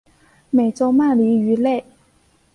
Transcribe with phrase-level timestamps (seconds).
[0.49, 1.85] 美洲鳗鲡鱼类。